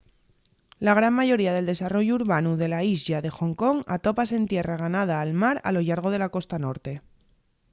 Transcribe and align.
la 0.79 0.93
gran 0.99 1.13
mayoría 1.17 1.51
del 1.55 1.67
desarrollu 1.71 2.13
urbanu 2.21 2.51
de 2.61 2.67
la 2.73 2.81
islla 2.95 3.17
de 3.21 3.29
ḥong 3.37 3.53
kong 3.61 3.77
atópase 3.95 4.33
en 4.39 4.45
tierra 4.51 4.81
ganada 4.85 5.15
al 5.17 5.31
mar 5.41 5.55
a 5.67 5.69
lo 5.71 5.81
llargo 5.87 6.09
de 6.11 6.19
la 6.23 6.33
costa 6.35 6.57
norte 6.65 6.93